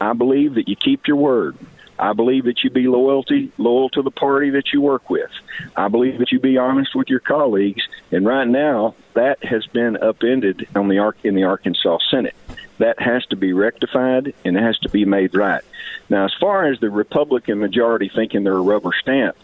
I 0.00 0.12
believe 0.12 0.54
that 0.54 0.68
you 0.68 0.76
keep 0.76 1.08
your 1.08 1.16
word. 1.16 1.56
I 1.98 2.12
believe 2.12 2.44
that 2.44 2.62
you 2.62 2.70
be 2.70 2.86
loyalty 2.86 3.50
loyal 3.58 3.88
to 3.90 4.02
the 4.02 4.10
party 4.10 4.50
that 4.50 4.72
you 4.72 4.80
work 4.80 5.10
with. 5.10 5.30
I 5.76 5.88
believe 5.88 6.18
that 6.18 6.30
you 6.30 6.38
be 6.38 6.56
honest 6.56 6.94
with 6.94 7.08
your 7.08 7.20
colleagues. 7.20 7.82
And 8.12 8.24
right 8.24 8.46
now, 8.46 8.94
that 9.14 9.42
has 9.44 9.66
been 9.66 9.96
upended 9.96 10.68
on 10.76 10.88
the 10.88 11.12
in 11.24 11.34
the 11.34 11.44
Arkansas 11.44 11.98
Senate. 12.10 12.34
That 12.78 13.00
has 13.00 13.26
to 13.26 13.36
be 13.36 13.52
rectified 13.52 14.34
and 14.44 14.56
it 14.56 14.62
has 14.62 14.78
to 14.80 14.88
be 14.88 15.04
made 15.04 15.34
right. 15.34 15.64
Now, 16.08 16.24
as 16.24 16.34
far 16.38 16.66
as 16.66 16.78
the 16.78 16.90
Republican 16.90 17.58
majority 17.58 18.10
thinking 18.14 18.44
they're 18.44 18.54
a 18.54 18.60
rubber 18.60 18.92
stamp, 19.00 19.36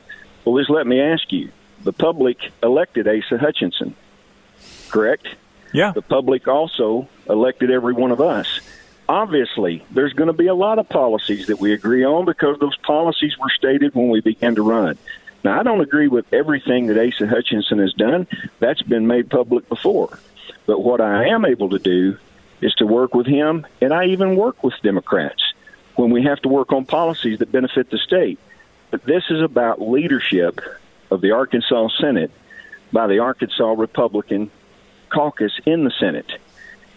well, 0.44 0.56
just 0.58 0.70
let 0.70 0.86
me 0.86 1.00
ask 1.00 1.32
you: 1.32 1.50
the 1.82 1.92
public 1.92 2.52
elected 2.62 3.08
Asa 3.08 3.38
Hutchinson, 3.38 3.96
correct? 4.90 5.26
Yeah. 5.72 5.90
The 5.90 6.02
public 6.02 6.46
also 6.46 7.08
elected 7.28 7.72
every 7.72 7.94
one 7.94 8.12
of 8.12 8.20
us 8.20 8.53
obviously 9.08 9.84
there's 9.90 10.12
going 10.12 10.28
to 10.28 10.32
be 10.32 10.46
a 10.46 10.54
lot 10.54 10.78
of 10.78 10.88
policies 10.88 11.46
that 11.46 11.60
we 11.60 11.72
agree 11.72 12.04
on 12.04 12.24
because 12.24 12.58
those 12.58 12.76
policies 12.78 13.38
were 13.38 13.50
stated 13.50 13.94
when 13.94 14.08
we 14.08 14.20
began 14.20 14.54
to 14.54 14.62
run. 14.62 14.98
Now, 15.42 15.60
I 15.60 15.62
don't 15.62 15.80
agree 15.80 16.08
with 16.08 16.24
everything 16.32 16.86
that 16.86 16.98
Asa 16.98 17.26
Hutchinson 17.26 17.78
has 17.78 17.92
done. 17.92 18.26
That's 18.60 18.82
been 18.82 19.06
made 19.06 19.30
public 19.30 19.68
before. 19.68 20.18
But 20.66 20.82
what 20.82 21.02
I 21.02 21.28
am 21.28 21.44
able 21.44 21.70
to 21.70 21.78
do 21.78 22.16
is 22.62 22.74
to 22.76 22.86
work 22.86 23.14
with 23.14 23.26
him, 23.26 23.66
and 23.82 23.92
I 23.92 24.06
even 24.06 24.36
work 24.36 24.64
with 24.64 24.74
Democrats 24.82 25.42
when 25.96 26.10
we 26.10 26.22
have 26.22 26.40
to 26.42 26.48
work 26.48 26.72
on 26.72 26.86
policies 26.86 27.40
that 27.40 27.52
benefit 27.52 27.90
the 27.90 27.98
state. 27.98 28.38
But 28.90 29.04
this 29.04 29.24
is 29.28 29.42
about 29.42 29.82
leadership 29.82 30.60
of 31.10 31.20
the 31.20 31.32
Arkansas 31.32 31.88
Senate 32.00 32.30
by 32.90 33.06
the 33.06 33.18
Arkansas 33.18 33.74
Republican 33.76 34.50
caucus 35.10 35.52
in 35.66 35.84
the 35.84 35.92
Senate 36.00 36.38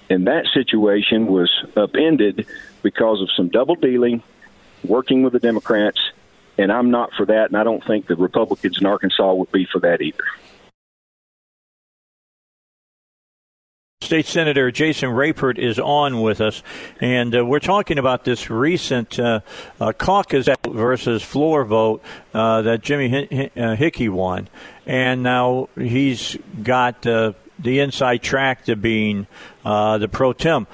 and 0.10 0.28
that 0.28 0.46
situation 0.54 1.28
was 1.28 1.52
upended 1.76 2.46
because 2.82 3.22
of 3.22 3.30
some 3.36 3.50
double 3.50 3.76
dealing, 3.76 4.24
working 4.84 5.24
with 5.24 5.34
the 5.34 5.40
Democrats, 5.40 6.00
and 6.58 6.72
I'm 6.72 6.92
not 6.92 7.12
for 7.14 7.26
that, 7.26 7.50
and 7.50 7.58
I 7.58 7.64
don't 7.64 7.84
think 7.86 8.08
the 8.08 8.16
Republicans 8.16 8.78
in 8.80 8.86
Arkansas 8.86 9.34
would 9.34 9.52
be 9.52 9.66
for 9.66 9.80
that 9.82 10.02
either. 10.02 10.24
State 14.02 14.26
Senator 14.26 14.72
Jason 14.72 15.10
Rapert 15.10 15.60
is 15.60 15.80
on 15.80 16.22
with 16.22 16.40
us, 16.40 16.64
and 17.02 17.36
uh, 17.36 17.46
we're 17.46 17.60
talking 17.60 18.00
about 18.00 18.24
this 18.24 18.50
recent 18.50 19.20
uh, 19.20 19.42
uh, 19.82 19.92
caucus 19.92 20.48
versus 20.66 21.22
floor 21.22 21.66
vote 21.66 22.02
uh, 22.34 22.62
that 22.62 22.82
Jimmy 22.82 23.28
H- 23.30 23.52
uh, 23.58 23.76
Hickey 23.76 24.08
won. 24.08 24.48
And 24.86 25.24
now 25.24 25.68
he's 25.78 26.38
got 26.64 27.06
uh, 27.06 27.34
the 27.60 27.80
inside 27.80 28.22
track 28.22 28.66
to 28.66 28.76
being 28.76 29.28
uh, 29.66 29.98
the 29.98 30.08
pro 30.08 30.34
tem. 30.34 30.68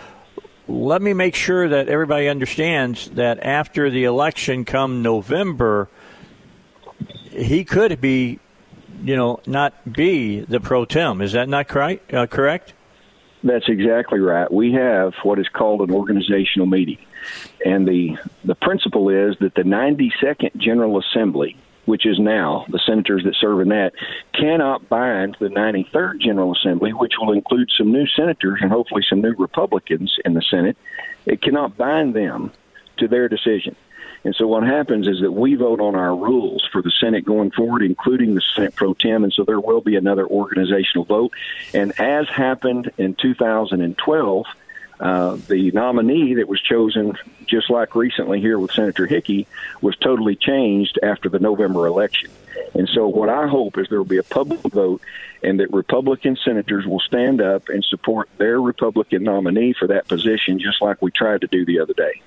Let 0.68 1.02
me 1.02 1.14
make 1.14 1.36
sure 1.36 1.68
that 1.68 1.90
everybody 1.90 2.28
understands 2.28 3.10
that 3.12 3.44
after 3.44 3.90
the 3.90 4.06
election 4.06 4.64
come 4.64 5.02
November, 5.02 5.90
he 7.32 7.66
could 7.66 8.00
be, 8.00 8.40
you 9.04 9.16
know, 9.16 9.42
not 9.46 9.92
be 9.92 10.40
the 10.42 10.60
pro 10.60 10.86
tem. 10.86 11.22
Is 11.22 11.34
that 11.34 11.50
not 11.50 11.68
correct? 11.68 12.14
Uh, 12.14 12.28
correct? 12.28 12.74
That's 13.44 13.68
exactly 13.68 14.20
right. 14.20 14.52
We 14.52 14.72
have 14.74 15.14
what 15.24 15.38
is 15.38 15.50
called 15.50 15.82
an 15.82 15.92
organizational 15.92 16.66
meeting. 16.66 16.98
And 17.66 17.88
the, 17.88 18.18
the 18.46 18.56
principle 18.56 19.10
is 19.10 19.36
that 19.40 19.54
the 19.56 19.64
92nd 19.64 20.56
General 20.58 21.00
Assembly, 21.00 21.58
which 21.86 22.06
is 22.06 22.20
now 22.20 22.66
the 22.70 22.80
senators 22.86 23.24
that 23.24 23.36
serve 23.36 23.62
in 23.62 23.70
that, 23.70 23.94
cannot 24.34 24.88
bind 24.90 25.38
the 25.40 25.50
93rd 25.50 26.20
General 26.22 26.54
Assembly, 26.54 26.92
which 26.94 27.14
will 27.20 27.34
include 27.34 27.70
some 27.78 27.92
new 27.92 28.08
senators 28.08 28.60
and 28.62 28.72
hopefully 28.72 29.04
some 29.08 29.22
new 29.22 29.34
Republicans 29.38 30.18
in 30.24 30.34
the 30.34 30.42
Senate. 30.42 30.78
It 31.26 31.42
cannot 31.42 31.78
bind 31.78 32.14
them 32.14 32.52
to 32.98 33.08
their 33.08 33.28
decision. 33.28 33.76
And 34.26 34.34
so 34.36 34.48
what 34.48 34.64
happens 34.64 35.08
is 35.08 35.20
that 35.22 35.32
we 35.32 35.56
vote 35.56 35.82
on 35.82 35.96
our 35.96 36.16
rules 36.16 36.68
for 36.72 36.82
the 36.82 36.92
Senate 36.92 37.26
going 37.26 37.52
forward, 37.52 37.84
including 37.84 38.36
the 38.36 38.42
Senate 38.56 38.76
pro 38.76 38.94
tem. 38.94 39.24
And 39.24 39.34
so 39.34 39.44
there 39.44 39.60
will 39.60 39.82
be 39.82 39.98
another 39.98 40.26
organizational 40.26 41.04
vote. 41.04 41.34
And 41.74 42.00
as 42.00 42.30
happened 42.30 42.92
in 42.98 43.16
2012, 43.16 44.46
uh, 45.04 45.38
the 45.50 45.70
nominee 45.72 46.36
that 46.36 46.48
was 46.48 46.62
chosen, 46.62 47.12
just 47.46 47.70
like 47.70 47.94
recently 47.94 48.40
here 48.40 48.58
with 48.58 48.72
Senator 48.72 49.06
Hickey, 49.06 49.48
was 49.82 49.98
totally 49.98 50.38
changed 50.38 50.98
after 51.04 51.28
the 51.28 51.40
November 51.40 51.88
election. 51.88 52.32
And 52.74 52.88
so, 52.88 53.10
what 53.10 53.28
I 53.28 53.48
hope 53.48 53.78
is 53.78 53.90
there 53.90 53.98
will 53.98 54.06
be 54.06 54.18
a 54.18 54.24
public 54.24 54.62
vote 54.62 55.02
and 55.44 55.60
that 55.60 55.74
Republican 55.74 56.38
senators 56.46 56.86
will 56.86 57.02
stand 57.02 57.42
up 57.42 57.68
and 57.68 57.84
support 57.84 58.30
their 58.38 58.62
Republican 58.62 59.24
nominee 59.24 59.74
for 59.78 59.90
that 59.90 60.08
position, 60.08 60.58
just 60.58 60.82
like 60.82 61.02
we 61.02 61.12
tried 61.12 61.42
to 61.42 61.48
do 61.48 61.66
the 61.66 61.82
other 61.82 61.94
day. 61.94 62.22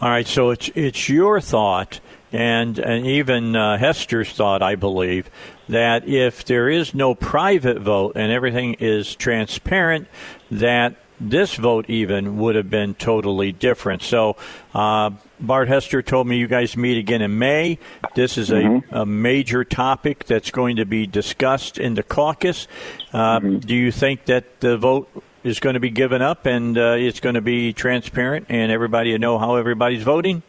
All 0.00 0.08
right, 0.08 0.26
so 0.26 0.48
it's 0.48 0.70
it's 0.74 1.10
your 1.10 1.38
thought, 1.42 2.00
and 2.32 2.78
and 2.78 3.06
even 3.06 3.54
uh, 3.54 3.76
Hester's 3.76 4.32
thought, 4.32 4.62
I 4.62 4.74
believe, 4.74 5.28
that 5.68 6.08
if 6.08 6.46
there 6.46 6.70
is 6.70 6.94
no 6.94 7.14
private 7.14 7.78
vote 7.78 8.12
and 8.16 8.32
everything 8.32 8.76
is 8.80 9.14
transparent, 9.14 10.08
that 10.50 10.96
this 11.20 11.54
vote 11.54 11.88
even 11.88 12.38
would 12.38 12.56
have 12.56 12.70
been 12.70 12.94
totally 12.94 13.52
different. 13.52 14.02
So, 14.02 14.36
uh, 14.74 15.10
Bart 15.38 15.68
Hester 15.68 16.02
told 16.02 16.26
me 16.26 16.38
you 16.38 16.46
guys 16.46 16.76
meet 16.76 16.98
again 16.98 17.22
in 17.22 17.38
May. 17.38 17.78
This 18.14 18.38
is 18.38 18.50
a, 18.50 18.54
mm-hmm. 18.54 18.94
a 18.94 19.06
major 19.06 19.64
topic 19.64 20.24
that's 20.24 20.50
going 20.50 20.76
to 20.76 20.84
be 20.84 21.06
discussed 21.06 21.78
in 21.78 21.94
the 21.94 22.02
caucus. 22.02 22.66
Uh, 23.12 23.40
mm-hmm. 23.40 23.58
Do 23.58 23.74
you 23.74 23.92
think 23.92 24.26
that 24.26 24.60
the 24.60 24.76
vote 24.76 25.10
is 25.44 25.60
going 25.60 25.74
to 25.74 25.80
be 25.80 25.90
given 25.90 26.22
up 26.22 26.46
and 26.46 26.76
uh, 26.76 26.96
it's 26.98 27.20
going 27.20 27.34
to 27.34 27.40
be 27.40 27.72
transparent 27.72 28.46
and 28.48 28.70
everybody 28.70 29.12
will 29.12 29.18
know 29.18 29.38
how 29.38 29.56
everybody's 29.56 30.02
voting? 30.02 30.42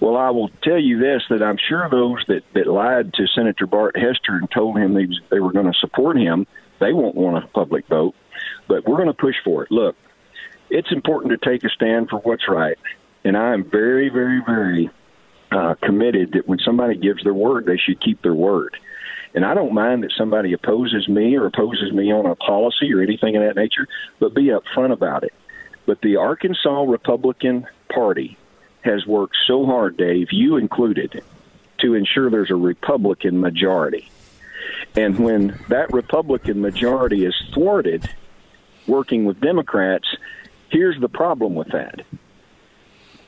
Well, 0.00 0.16
I 0.16 0.30
will 0.30 0.48
tell 0.62 0.78
you 0.78 1.00
this: 1.00 1.22
that 1.28 1.42
I'm 1.42 1.58
sure 1.68 1.88
those 1.90 2.24
that 2.28 2.44
that 2.54 2.68
lied 2.68 3.12
to 3.14 3.26
Senator 3.34 3.66
Bart 3.66 3.96
Hester 3.96 4.36
and 4.36 4.48
told 4.50 4.78
him 4.78 4.94
they 4.94 5.08
they 5.28 5.40
were 5.40 5.52
going 5.52 5.66
to 5.66 5.78
support 5.80 6.16
him, 6.16 6.46
they 6.78 6.92
won't 6.92 7.16
want 7.16 7.42
a 7.42 7.48
public 7.48 7.86
vote. 7.88 8.14
But 8.68 8.86
we're 8.86 8.96
going 8.96 9.08
to 9.08 9.14
push 9.14 9.36
for 9.44 9.64
it. 9.64 9.70
Look, 9.70 9.96
it's 10.70 10.92
important 10.92 11.32
to 11.32 11.50
take 11.50 11.64
a 11.64 11.70
stand 11.70 12.10
for 12.10 12.18
what's 12.18 12.48
right, 12.48 12.78
and 13.24 13.36
I 13.36 13.54
am 13.54 13.68
very, 13.68 14.10
very, 14.10 14.40
very 14.44 14.90
uh, 15.50 15.74
committed 15.82 16.32
that 16.32 16.46
when 16.46 16.58
somebody 16.58 16.96
gives 16.96 17.24
their 17.24 17.34
word, 17.34 17.66
they 17.66 17.78
should 17.78 18.00
keep 18.00 18.22
their 18.22 18.34
word. 18.34 18.76
And 19.34 19.44
I 19.44 19.54
don't 19.54 19.74
mind 19.74 20.02
that 20.04 20.12
somebody 20.16 20.52
opposes 20.52 21.08
me 21.08 21.36
or 21.36 21.46
opposes 21.46 21.92
me 21.92 22.12
on 22.12 22.26
a 22.26 22.34
policy 22.34 22.92
or 22.92 23.00
anything 23.02 23.36
of 23.36 23.42
that 23.42 23.56
nature, 23.56 23.86
but 24.18 24.34
be 24.34 24.46
upfront 24.46 24.92
about 24.92 25.24
it. 25.24 25.32
But 25.86 26.00
the 26.00 26.16
Arkansas 26.16 26.82
Republican 26.82 27.66
Party 27.92 28.36
has 28.82 29.06
worked 29.06 29.36
so 29.46 29.66
hard, 29.66 29.96
Dave, 29.96 30.28
you 30.32 30.56
included, 30.56 31.22
to 31.78 31.94
ensure 31.94 32.30
there's 32.30 32.50
a 32.50 32.56
Republican 32.56 33.40
majority. 33.40 34.10
And 34.96 35.18
when 35.18 35.58
that 35.68 35.92
Republican 35.92 36.60
majority 36.60 37.24
is 37.24 37.34
thwarted 37.54 38.08
working 38.88 39.24
with 39.24 39.40
Democrats, 39.40 40.08
here's 40.70 40.98
the 41.00 41.08
problem 41.08 41.54
with 41.54 41.68
that 41.68 42.02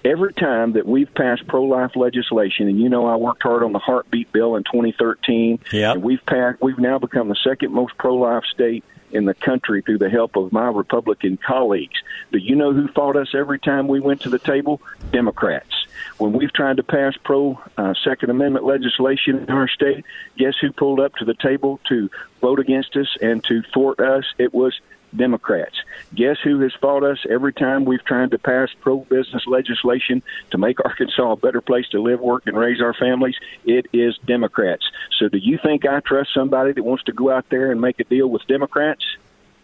every 0.04 0.32
time 0.32 0.72
that 0.72 0.86
we've 0.86 1.12
passed 1.14 1.46
pro-life 1.46 1.96
legislation, 1.96 2.68
and 2.68 2.80
you 2.80 2.88
know 2.88 3.06
I 3.06 3.16
worked 3.16 3.42
hard 3.42 3.62
on 3.62 3.72
the 3.72 3.78
heartbeat 3.78 4.32
bill 4.32 4.56
in 4.56 4.64
2013, 4.64 5.58
yep. 5.72 5.94
and 5.94 6.02
we've 6.02 6.24
passed, 6.26 6.60
we've 6.62 6.78
now 6.78 6.98
become 6.98 7.28
the 7.28 7.36
second 7.36 7.72
most 7.72 7.96
pro-life 7.98 8.44
state 8.52 8.84
in 9.12 9.24
the 9.24 9.34
country 9.34 9.82
through 9.82 9.98
the 9.98 10.08
help 10.08 10.36
of 10.36 10.52
my 10.52 10.68
Republican 10.68 11.36
colleagues. 11.36 12.00
Do 12.30 12.38
you 12.38 12.54
know 12.54 12.72
who 12.72 12.86
fought 12.88 13.16
us 13.16 13.34
every 13.34 13.58
time 13.58 13.88
we 13.88 13.98
went 13.98 14.20
to 14.22 14.30
the 14.30 14.38
table? 14.38 14.80
Democrats. 15.10 15.86
When 16.18 16.32
we've 16.32 16.52
tried 16.52 16.76
to 16.76 16.84
pass 16.84 17.16
pro 17.24 17.58
uh, 17.76 17.94
Second 18.04 18.30
Amendment 18.30 18.64
legislation 18.64 19.38
in 19.38 19.50
our 19.50 19.68
state, 19.68 20.04
guess 20.38 20.54
who 20.60 20.72
pulled 20.72 21.00
up 21.00 21.16
to 21.16 21.24
the 21.24 21.34
table 21.34 21.80
to 21.88 22.08
vote 22.40 22.60
against 22.60 22.96
us 22.96 23.08
and 23.20 23.42
to 23.44 23.62
thwart 23.74 23.98
us? 23.98 24.24
It 24.38 24.54
was 24.54 24.78
Democrats. 25.14 25.76
Guess 26.14 26.38
who 26.42 26.60
has 26.60 26.72
fought 26.80 27.04
us 27.04 27.18
every 27.28 27.52
time 27.52 27.84
we've 27.84 28.04
tried 28.04 28.30
to 28.30 28.38
pass 28.38 28.68
pro 28.80 28.98
business 28.98 29.46
legislation 29.46 30.22
to 30.50 30.58
make 30.58 30.78
Arkansas 30.84 31.32
a 31.32 31.36
better 31.36 31.60
place 31.60 31.88
to 31.88 32.02
live, 32.02 32.20
work, 32.20 32.44
and 32.46 32.56
raise 32.56 32.80
our 32.80 32.94
families? 32.94 33.36
It 33.64 33.86
is 33.92 34.18
Democrats. 34.26 34.84
So 35.18 35.28
do 35.28 35.38
you 35.38 35.58
think 35.62 35.86
I 35.86 36.00
trust 36.00 36.30
somebody 36.34 36.72
that 36.72 36.82
wants 36.82 37.04
to 37.04 37.12
go 37.12 37.30
out 37.30 37.46
there 37.50 37.70
and 37.70 37.80
make 37.80 38.00
a 38.00 38.04
deal 38.04 38.28
with 38.28 38.46
Democrats? 38.46 39.04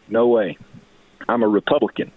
No 0.09 0.29
way. 0.29 0.59
I'm 1.29 1.43
a 1.43 1.49
Republican. 1.49 2.12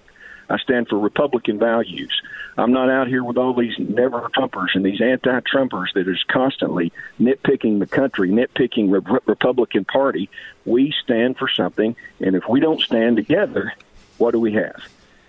I 0.50 0.58
stand 0.58 0.88
for 0.88 0.98
Republican 0.98 1.60
values. 1.60 2.22
I'm 2.58 2.74
not 2.74 2.90
out 2.90 3.08
here 3.08 3.24
with 3.24 3.38
all 3.38 3.54
these 3.54 3.78
never 3.78 4.22
Trumpers 4.36 4.76
and 4.76 4.84
these 4.84 5.02
anti 5.02 5.40
Trumpers 5.42 5.94
that 5.94 6.08
is 6.08 6.24
constantly 6.28 6.92
nitpicking 7.20 7.80
the 7.80 7.88
country, 7.88 8.30
nitpicking 8.30 8.92
Re- 8.92 9.20
Republican 9.26 9.86
Party. 9.86 10.30
We 10.66 10.94
stand 11.04 11.38
for 11.38 11.48
something, 11.48 11.96
and 12.20 12.36
if 12.36 12.44
we 12.50 12.60
don't 12.60 12.82
stand 12.82 13.18
together, 13.18 13.74
what 14.18 14.32
do 14.32 14.40
we 14.40 14.54
have? 14.54 14.82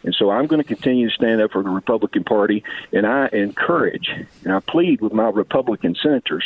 And 0.02 0.14
so 0.14 0.30
I'm 0.30 0.46
going 0.46 0.62
to 0.62 0.66
continue 0.66 1.08
to 1.08 1.14
stand 1.14 1.42
up 1.42 1.52
for 1.52 1.62
the 1.62 1.68
Republican 1.68 2.24
Party, 2.24 2.64
and 2.92 3.06
I 3.06 3.28
encourage 3.32 4.10
and 4.44 4.52
I 4.52 4.60
plead 4.60 5.00
with 5.00 5.12
my 5.12 5.28
Republican 5.28 5.94
senators 5.94 6.44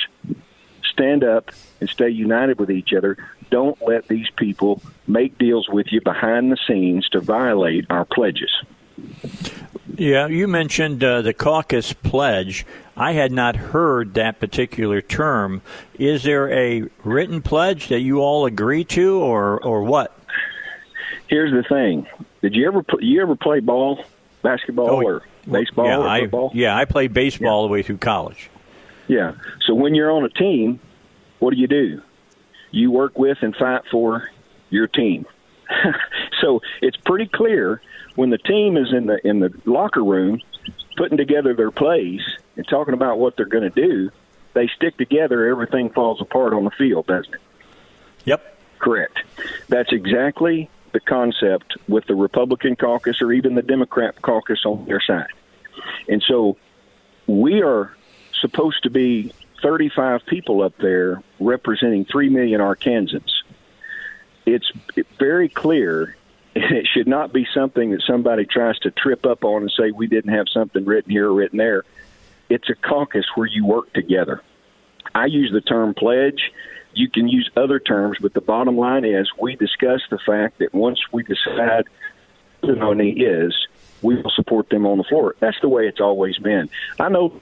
stand 0.94 1.22
up 1.22 1.50
and 1.80 1.90
stay 1.90 2.08
united 2.08 2.58
with 2.58 2.70
each 2.70 2.94
other. 2.94 3.18
Don't 3.50 3.80
let 3.86 4.08
these 4.08 4.30
people 4.36 4.80
make 5.06 5.36
deals 5.36 5.68
with 5.68 5.92
you 5.92 6.00
behind 6.00 6.50
the 6.50 6.56
scenes 6.66 7.08
to 7.10 7.20
violate 7.20 7.84
our 7.90 8.06
pledges. 8.06 8.50
Yeah, 9.96 10.26
you 10.26 10.48
mentioned 10.48 11.04
uh, 11.04 11.22
the 11.22 11.34
caucus 11.34 11.92
pledge. 11.92 12.64
I 12.96 13.12
had 13.12 13.32
not 13.32 13.56
heard 13.56 14.14
that 14.14 14.40
particular 14.40 15.00
term. 15.00 15.62
Is 15.98 16.22
there 16.22 16.50
a 16.50 16.88
written 17.04 17.42
pledge 17.42 17.88
that 17.88 18.00
you 18.00 18.20
all 18.20 18.46
agree 18.46 18.84
to, 18.84 19.20
or 19.20 19.62
or 19.62 19.82
what? 19.82 20.16
Here's 21.28 21.52
the 21.52 21.62
thing: 21.68 22.06
Did 22.40 22.54
you 22.54 22.66
ever 22.66 22.84
you 23.00 23.22
ever 23.22 23.36
play 23.36 23.60
ball, 23.60 24.04
basketball, 24.42 24.90
oh, 24.90 25.02
or 25.02 25.22
baseball 25.48 25.86
yeah, 25.86 25.98
or 25.98 26.20
football? 26.20 26.50
I, 26.52 26.56
yeah, 26.56 26.76
I 26.76 26.84
played 26.84 27.12
baseball 27.12 27.46
yeah. 27.46 27.52
all 27.52 27.62
the 27.62 27.72
way 27.72 27.82
through 27.82 27.98
college. 27.98 28.50
Yeah. 29.06 29.34
So 29.66 29.74
when 29.74 29.94
you're 29.94 30.10
on 30.10 30.24
a 30.24 30.28
team, 30.28 30.80
what 31.38 31.52
do 31.52 31.56
you 31.56 31.66
do? 31.66 32.02
You 32.70 32.90
work 32.90 33.18
with 33.18 33.38
and 33.42 33.54
fight 33.54 33.82
for 33.90 34.30
your 34.70 34.86
team. 34.86 35.26
so 36.40 36.60
it's 36.82 36.96
pretty 36.96 37.26
clear 37.26 37.80
when 38.16 38.30
the 38.30 38.38
team 38.38 38.76
is 38.76 38.92
in 38.92 39.06
the 39.06 39.26
in 39.26 39.40
the 39.40 39.52
locker 39.64 40.02
room 40.02 40.40
putting 40.96 41.16
together 41.16 41.54
their 41.54 41.70
plays 41.70 42.20
and 42.56 42.66
talking 42.68 42.94
about 42.94 43.18
what 43.18 43.36
they're 43.36 43.46
going 43.46 43.70
to 43.70 43.70
do, 43.70 44.10
they 44.54 44.68
stick 44.68 44.96
together. 44.96 45.48
Everything 45.50 45.90
falls 45.90 46.20
apart 46.20 46.52
on 46.52 46.64
the 46.64 46.70
field, 46.70 47.06
doesn't 47.06 47.34
it? 47.34 47.40
Yep. 48.24 48.58
Correct. 48.78 49.18
That's 49.68 49.92
exactly 49.92 50.70
the 50.92 51.00
concept 51.00 51.76
with 51.88 52.06
the 52.06 52.14
Republican 52.14 52.76
caucus 52.76 53.20
or 53.20 53.32
even 53.32 53.54
the 53.54 53.62
Democrat 53.62 54.20
caucus 54.22 54.64
on 54.64 54.84
their 54.86 55.00
side. 55.00 55.26
And 56.08 56.22
so 56.26 56.56
we 57.26 57.62
are 57.62 57.96
supposed 58.40 58.82
to 58.84 58.90
be 58.90 59.32
35 59.62 60.26
people 60.26 60.62
up 60.62 60.76
there 60.78 61.22
representing 61.40 62.04
3 62.04 62.28
million 62.28 62.60
Arkansans. 62.60 63.30
It's 64.46 64.70
very 65.18 65.48
clear 65.48 66.16
it 66.54 66.86
should 66.86 67.08
not 67.08 67.32
be 67.32 67.46
something 67.52 67.90
that 67.90 68.02
somebody 68.06 68.44
tries 68.44 68.78
to 68.80 68.90
trip 68.90 69.26
up 69.26 69.44
on 69.44 69.62
and 69.62 69.72
say 69.76 69.90
we 69.90 70.06
didn't 70.06 70.32
have 70.32 70.46
something 70.48 70.84
written 70.84 71.10
here 71.10 71.28
or 71.28 71.34
written 71.34 71.58
there. 71.58 71.84
It's 72.48 72.68
a 72.70 72.74
caucus 72.74 73.24
where 73.34 73.46
you 73.46 73.66
work 73.66 73.92
together. 73.92 74.40
I 75.14 75.26
use 75.26 75.50
the 75.52 75.60
term 75.60 75.94
pledge. 75.94 76.52
You 76.94 77.10
can 77.10 77.26
use 77.26 77.50
other 77.56 77.80
terms, 77.80 78.18
but 78.20 78.34
the 78.34 78.40
bottom 78.40 78.76
line 78.76 79.04
is 79.04 79.28
we 79.40 79.56
discuss 79.56 80.02
the 80.10 80.18
fact 80.18 80.58
that 80.58 80.72
once 80.72 81.00
we 81.12 81.24
decide 81.24 81.86
who 82.60 82.68
the 82.68 82.74
nominee 82.74 83.10
is, 83.10 83.54
we 84.02 84.14
will 84.14 84.30
support 84.30 84.68
them 84.68 84.86
on 84.86 84.98
the 84.98 85.04
floor. 85.04 85.34
That's 85.40 85.60
the 85.60 85.68
way 85.68 85.88
it's 85.88 86.00
always 86.00 86.38
been. 86.38 86.68
I 87.00 87.08
know 87.08 87.40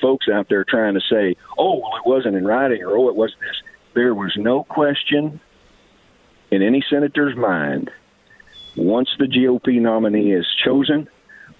folks 0.00 0.28
out 0.28 0.48
there 0.48 0.64
trying 0.64 0.94
to 0.94 1.00
say, 1.00 1.36
oh, 1.58 1.78
well, 1.78 1.96
it 1.96 2.06
wasn't 2.06 2.36
in 2.36 2.44
writing 2.44 2.82
or 2.82 2.96
oh, 2.96 3.08
it 3.08 3.16
wasn't 3.16 3.40
this. 3.40 3.62
There 3.94 4.14
was 4.14 4.32
no 4.36 4.64
question 4.64 5.40
in 6.50 6.62
any 6.62 6.84
senator's 6.88 7.36
mind 7.36 7.90
once 8.76 9.10
the 9.18 9.26
GOP 9.26 9.80
nominee 9.80 10.32
is 10.32 10.46
chosen, 10.64 11.08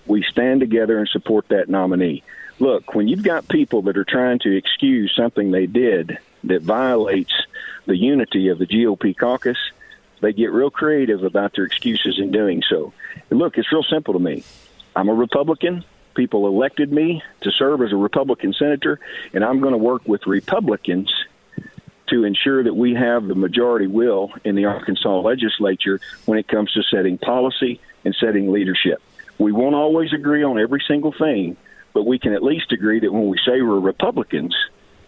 we 0.07 0.23
stand 0.23 0.61
together 0.61 0.99
and 0.99 1.09
support 1.09 1.49
that 1.49 1.69
nominee. 1.69 2.23
Look, 2.59 2.95
when 2.95 3.09
you've 3.09 3.23
got 3.23 3.49
people 3.49 3.83
that 3.83 3.97
are 3.97 4.05
trying 4.05 4.39
to 4.41 4.57
excuse 4.57 5.13
something 5.17 5.51
they 5.51 5.67
did 5.67 6.19
that 6.45 6.63
violates 6.63 7.33
the 7.87 7.97
unity 7.97 8.49
of 8.49 8.59
the 8.59 8.67
GOP 8.67 9.17
caucus, 9.17 9.59
they 10.21 10.33
get 10.33 10.53
real 10.53 10.71
creative 10.71 11.25
about 11.25 11.55
their 11.55 11.65
excuses 11.65 12.19
in 12.19 12.31
doing 12.31 12.63
so. 12.69 12.93
And 13.31 13.39
look, 13.39 13.57
it's 13.57 13.73
real 13.73 13.83
simple 13.83 14.15
to 14.15 14.21
me. 14.21 14.45
I'm 14.95 15.09
a 15.09 15.15
Republican. 15.15 15.85
People 16.21 16.47
elected 16.47 16.93
me 16.93 17.23
to 17.41 17.51
serve 17.51 17.81
as 17.81 17.93
a 17.93 17.97
Republican 17.97 18.53
senator, 18.53 19.01
and 19.33 19.43
I'm 19.43 19.61
going 19.61 19.73
to 19.73 19.79
work 19.79 20.03
with 20.07 20.27
Republicans 20.27 21.11
to 22.09 22.25
ensure 22.25 22.63
that 22.63 22.75
we 22.75 22.93
have 22.93 23.27
the 23.27 23.35
majority 23.35 23.87
will 23.87 24.31
in 24.45 24.55
the 24.55 24.67
Arkansas 24.67 25.21
legislature 25.21 25.99
when 26.27 26.39
it 26.39 26.47
comes 26.47 26.73
to 26.73 26.83
setting 26.83 27.17
policy 27.17 27.81
and 28.05 28.15
setting 28.21 28.53
leadership. 28.53 29.01
We 29.39 29.51
won't 29.51 29.75
always 29.75 30.13
agree 30.13 30.43
on 30.43 30.61
every 30.61 30.83
single 30.87 31.13
thing, 31.13 31.57
but 31.95 32.05
we 32.05 32.19
can 32.19 32.35
at 32.35 32.43
least 32.43 32.71
agree 32.71 33.01
that 33.01 33.11
when 33.11 33.31
we 33.31 33.39
say 33.39 33.63
we're 33.63 33.81
Republicans, 33.81 34.55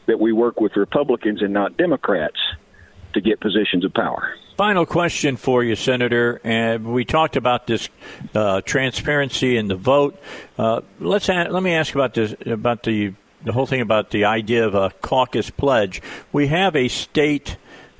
that 0.06 0.18
we 0.18 0.32
work 0.32 0.62
with 0.62 0.76
Republicans 0.76 1.42
and 1.42 1.52
not 1.52 1.76
Democrats 1.76 2.40
to 3.14 3.20
get 3.20 3.40
positions 3.40 3.84
of 3.84 3.92
power. 3.94 4.34
Final 4.56 4.86
question 4.86 5.36
for 5.36 5.64
you, 5.64 5.76
Senator. 5.76 6.40
And 6.44 6.92
we 6.92 7.04
talked 7.04 7.36
about 7.36 7.66
this 7.66 7.88
uh, 8.34 8.60
transparency 8.60 9.56
in 9.56 9.68
the 9.68 9.76
vote. 9.76 10.20
Uh, 10.58 10.82
let's 11.00 11.28
let 11.28 11.62
me 11.62 11.74
ask 11.74 11.94
about 11.94 12.14
this 12.14 12.34
about 12.44 12.82
the 12.82 13.14
the 13.44 13.52
whole 13.52 13.66
thing 13.66 13.80
about 13.80 14.10
the 14.10 14.24
idea 14.24 14.66
of 14.66 14.74
a 14.74 14.90
caucus 15.02 15.50
pledge. 15.50 16.00
We 16.32 16.48
have 16.48 16.76
a 16.76 16.88
state 16.88 17.56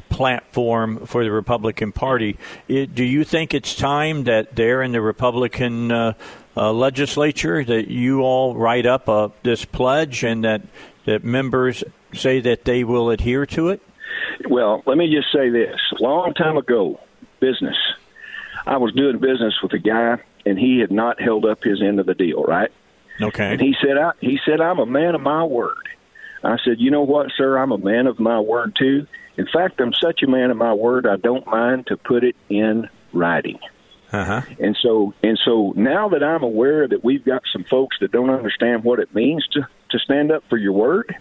platform 0.09 1.07
for 1.07 1.25
the 1.25 1.33
Republican 1.33 1.91
Party. 1.91 2.39
It, 2.69 2.95
do 2.95 3.03
you 3.03 3.25
think 3.25 3.55
it's 3.55 3.75
time 3.75 4.25
that 4.25 4.55
there 4.55 4.83
in 4.83 4.93
the 4.93 5.01
Republican 5.01 5.91
uh, 5.91 6.13
uh, 6.57 6.73
legislature 6.73 7.65
that 7.65 7.89
you 7.89 8.21
all 8.21 8.55
write 8.55 8.85
up 8.85 9.09
uh, 9.09 9.31
this 9.43 9.65
pledge 9.65 10.23
and 10.23 10.45
that 10.45 10.63
that 11.07 11.25
members 11.25 11.83
say 12.13 12.41
that 12.41 12.65
they 12.65 12.85
will 12.85 13.11
adhere 13.11 13.47
to 13.47 13.71
it? 13.71 13.81
Well, 14.49 14.83
let 14.87 14.97
me 14.97 15.15
just 15.15 15.33
say 15.33 15.51
this: 15.51 15.79
a 15.99 16.03
long 16.03 16.35
time 16.35 16.57
ago, 16.57 17.01
business. 17.41 17.77
I 18.67 18.77
was 18.77 18.93
doing 18.93 19.19
business 19.19 19.55
with 19.63 19.73
a 19.73 19.79
guy, 19.79 20.19
and 20.47 20.59
he 20.59 20.79
had 20.79 20.93
not 20.93 21.21
held 21.21 21.45
up 21.45 21.65
his 21.65 21.83
end 21.83 21.99
of 21.99 22.07
the 22.07 22.15
deal. 22.15 22.45
Right? 22.45 22.71
Okay. 23.21 23.53
And 23.53 23.61
he 23.61 23.75
said, 23.81 23.99
I, 23.99 24.13
he 24.21 24.39
said, 24.45 24.61
I'm 24.61 24.79
a 24.79 24.87
man 24.87 25.15
of 25.15 25.21
my 25.21 25.45
word. 25.45 25.89
I 26.45 26.57
said, 26.65 26.81
you 26.81 26.91
know 26.91 27.03
what, 27.03 27.31
sir? 27.37 27.57
I'm 27.59 27.73
a 27.73 27.79
man 27.79 28.07
of 28.07 28.19
my 28.19 28.41
word 28.41 28.75
too. 28.77 29.07
In 29.37 29.47
fact, 29.47 29.81
I'm 29.81 29.93
such 29.95 30.23
a 30.23 30.27
man 30.27 30.51
of 30.51 30.57
my 30.57 30.73
word. 30.75 31.07
I 31.07 31.17
don't 31.17 31.47
mind 31.47 31.87
to 31.87 31.97
put 31.97 32.25
it 32.25 32.37
in 32.49 32.89
writing. 33.13 33.59
Uh-huh. 34.13 34.43
And 34.59 34.77
so, 34.83 35.15
and 35.23 35.39
so 35.43 35.73
now 35.75 36.09
that 36.11 36.23
I'm 36.23 36.43
aware 36.43 36.87
that 36.87 37.03
we've 37.03 37.25
got 37.25 37.43
some 37.51 37.65
folks 37.65 37.97
that 38.01 38.13
don't 38.13 38.29
understand 38.29 38.85
what 38.85 38.99
it 38.99 39.15
means 39.15 39.47
to 39.53 39.67
to 39.91 39.99
stand 39.99 40.33
up 40.33 40.43
for 40.49 40.57
your 40.57 40.73
word, 40.73 41.15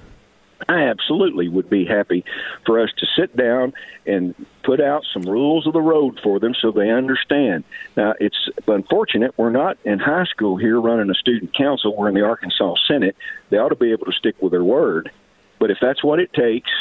I 0.68 0.84
absolutely 0.84 1.48
would 1.48 1.70
be 1.70 1.86
happy 1.86 2.24
for 2.66 2.82
us 2.82 2.90
to 2.98 3.06
sit 3.18 3.36
down 3.36 3.74
and 4.06 4.36
put 4.64 4.82
out 4.82 5.04
some 5.14 5.24
rules 5.24 5.68
of 5.68 5.74
the 5.74 5.82
road 5.82 6.20
for 6.24 6.40
them 6.40 6.54
so 6.60 6.72
they 6.72 6.90
understand. 6.90 7.64
Now, 7.96 8.14
it's 8.20 8.50
unfortunate 8.68 9.38
we're 9.38 9.50
not 9.50 9.78
in 9.84 10.00
high 10.00 10.26
school 10.26 10.58
here 10.58 10.80
running 10.80 11.10
a 11.10 11.16
student 11.16 11.56
council. 11.56 11.96
We're 11.96 12.10
in 12.10 12.16
the 12.16 12.26
Arkansas 12.26 12.76
Senate. 12.88 13.16
They 13.50 13.58
ought 13.58 13.70
to 13.70 13.76
be 13.76 13.92
able 13.92 14.06
to 14.06 14.14
stick 14.14 14.36
with 14.42 14.52
their 14.52 14.64
word. 14.64 15.12
But 15.60 15.72
if 15.72 15.78
that's 15.82 16.04
what 16.04 16.20
it 16.20 16.34
takes, 16.34 16.72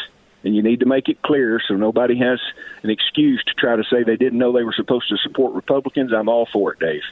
and 0.42 0.57
you 0.57 0.62
need 0.62 0.81
to 0.81 0.87
make 0.87 1.09
it 1.09 1.20
clear 1.22 1.61
so 1.66 1.74
nobody 1.74 2.18
has 2.18 2.40
an 2.83 2.90
excuse 2.90 3.42
to 3.44 3.54
try 3.54 3.76
to 3.76 3.85
say 3.85 4.02
they 4.02 4.16
didn't 4.16 4.38
know 4.38 4.52
they 4.52 4.64
were 4.64 4.72
supposed 4.72 5.09
to 5.11 5.16
support 5.18 5.54
Republicans, 5.54 6.12
I'm 6.12 6.28
all 6.28 6.48
for 6.50 6.72
it, 6.72 6.78
Dave. 6.78 7.02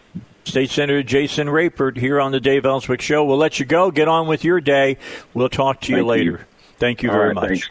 State 0.45 0.71
Senator 0.71 1.03
Jason 1.03 1.51
Rapert 1.51 1.99
here 1.99 2.21
on 2.21 2.33
the 2.33 2.41
Dave 2.41 2.65
Elswick 2.65 3.03
Show. 3.03 3.23
We'll 3.25 3.37
let 3.37 3.61
you 3.61 3.67
go. 3.67 3.91
Get 3.91 4.09
on 4.09 4.27
with 4.27 4.45
your 4.45 4.63
day. 4.63 4.97
We'll 5.35 5.51
talk 5.51 5.83
to 5.83 5.93
you 5.93 5.99
Thank 5.99 6.09
later. 6.09 6.31
You. 6.31 6.39
Thank 6.79 7.03
you 7.03 7.11
very 7.11 7.29
right, 7.29 7.35
much. 7.35 7.49
Thanks. 7.49 7.71